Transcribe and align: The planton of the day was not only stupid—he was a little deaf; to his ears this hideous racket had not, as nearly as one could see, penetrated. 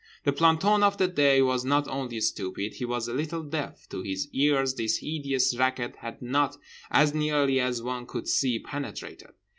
The 0.23 0.33
planton 0.33 0.81
of 0.81 0.97
the 0.97 1.07
day 1.07 1.43
was 1.43 1.63
not 1.63 1.87
only 1.87 2.19
stupid—he 2.21 2.85
was 2.85 3.07
a 3.07 3.13
little 3.13 3.43
deaf; 3.43 3.87
to 3.89 4.01
his 4.01 4.27
ears 4.33 4.73
this 4.73 4.97
hideous 4.97 5.55
racket 5.55 5.97
had 5.97 6.23
not, 6.23 6.57
as 6.89 7.13
nearly 7.13 7.59
as 7.59 7.83
one 7.83 8.07
could 8.07 8.27
see, 8.27 8.57
penetrated. 8.57 9.33